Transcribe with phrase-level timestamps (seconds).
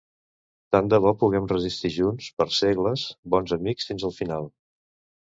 [0.75, 3.03] Tant de bo puguem resistir junts per segles,
[3.35, 4.49] bons amics fins el final.